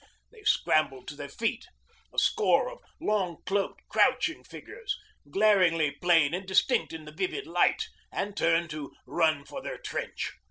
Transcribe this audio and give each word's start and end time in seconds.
They 0.31 0.41
scrambled 0.41 1.07
to 1.09 1.15
their 1.15 1.29
feet, 1.29 1.67
a 2.11 2.17
score 2.17 2.71
of 2.71 2.79
long 2.99 3.43
cloaked, 3.45 3.83
crouching 3.87 4.43
figures, 4.43 4.97
glaringly 5.29 5.91
plain 5.91 6.33
and 6.33 6.47
distinct 6.47 6.91
in 6.91 7.05
the 7.05 7.11
vivid 7.13 7.45
light, 7.45 7.87
and 8.11 8.35
turned 8.35 8.71
to 8.71 8.93
run 9.05 9.45
for 9.45 9.61
their 9.61 9.77
trench. 9.77 10.31